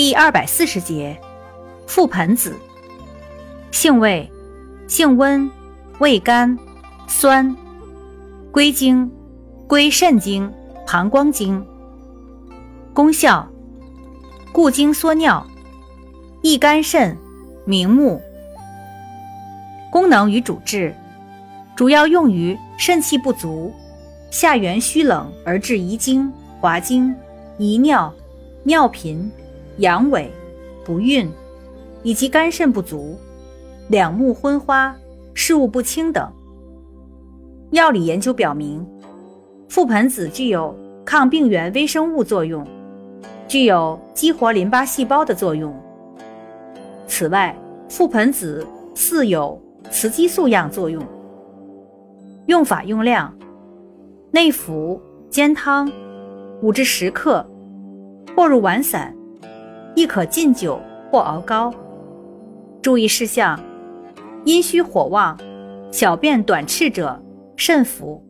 [0.00, 1.20] 第二百四十节，
[1.86, 2.56] 覆盆子，
[3.70, 4.32] 性味，
[4.88, 5.50] 性温，
[5.98, 6.58] 味甘，
[7.06, 7.54] 酸，
[8.50, 9.12] 归经，
[9.66, 10.50] 归肾经、
[10.86, 11.62] 膀胱经。
[12.94, 13.46] 功效，
[14.52, 15.46] 固精缩尿，
[16.40, 17.14] 益肝肾，
[17.66, 18.22] 明目。
[19.92, 20.94] 功能与主治，
[21.76, 23.70] 主要用于肾气不足、
[24.30, 27.14] 下元虚冷而致遗精、滑精、
[27.58, 28.10] 遗尿、
[28.62, 29.30] 尿频。
[29.78, 30.26] 阳痿、
[30.84, 31.30] 不孕，
[32.02, 33.16] 以及肝肾不足、
[33.88, 34.94] 两目昏花、
[35.34, 36.30] 视物不清等。
[37.70, 38.86] 药理研究表明，
[39.68, 42.66] 覆盆子具有抗病原微生物作用，
[43.46, 45.74] 具有激活淋巴细胞的作用。
[47.06, 47.56] 此外，
[47.88, 51.02] 覆盆子似有雌激素样作用。
[52.46, 53.32] 用法用量：
[54.32, 55.90] 内服煎汤，
[56.62, 57.48] 五至十克，
[58.36, 59.14] 或入丸散。
[59.94, 60.80] 亦可浸酒
[61.10, 61.72] 或熬膏。
[62.82, 63.58] 注意事项：
[64.44, 65.38] 阴虚火旺、
[65.90, 67.20] 小便短赤者
[67.56, 68.24] 慎服。